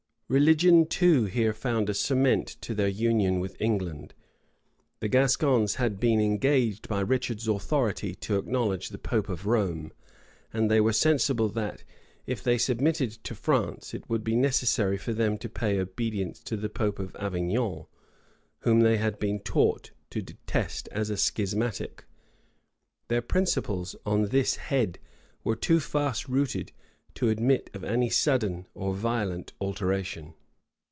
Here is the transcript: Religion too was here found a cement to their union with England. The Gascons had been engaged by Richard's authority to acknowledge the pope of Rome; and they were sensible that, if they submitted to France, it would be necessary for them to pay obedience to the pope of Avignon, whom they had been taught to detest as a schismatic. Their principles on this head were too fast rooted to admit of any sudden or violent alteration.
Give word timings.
Religion 0.39 0.85
too 0.87 1.23
was 1.23 1.33
here 1.33 1.51
found 1.51 1.89
a 1.89 1.93
cement 1.93 2.47
to 2.61 2.73
their 2.73 2.87
union 2.87 3.41
with 3.41 3.59
England. 3.61 4.13
The 5.01 5.09
Gascons 5.09 5.75
had 5.75 5.99
been 5.99 6.21
engaged 6.21 6.87
by 6.87 7.01
Richard's 7.01 7.49
authority 7.49 8.15
to 8.15 8.37
acknowledge 8.37 8.87
the 8.87 8.97
pope 8.97 9.27
of 9.27 9.45
Rome; 9.45 9.91
and 10.53 10.71
they 10.71 10.79
were 10.79 10.93
sensible 10.93 11.49
that, 11.49 11.83
if 12.25 12.41
they 12.41 12.57
submitted 12.57 13.11
to 13.25 13.35
France, 13.35 13.93
it 13.93 14.09
would 14.09 14.23
be 14.23 14.37
necessary 14.37 14.97
for 14.97 15.11
them 15.11 15.37
to 15.37 15.49
pay 15.49 15.77
obedience 15.77 16.39
to 16.43 16.55
the 16.55 16.69
pope 16.69 16.97
of 16.97 17.13
Avignon, 17.17 17.87
whom 18.59 18.79
they 18.79 18.95
had 18.95 19.19
been 19.19 19.39
taught 19.41 19.91
to 20.11 20.21
detest 20.21 20.87
as 20.93 21.09
a 21.09 21.17
schismatic. 21.17 22.05
Their 23.09 23.21
principles 23.21 23.97
on 24.05 24.29
this 24.29 24.55
head 24.55 24.97
were 25.43 25.57
too 25.57 25.81
fast 25.81 26.29
rooted 26.29 26.71
to 27.13 27.27
admit 27.27 27.69
of 27.73 27.83
any 27.83 28.09
sudden 28.09 28.65
or 28.73 28.93
violent 28.93 29.51
alteration. 29.59 30.33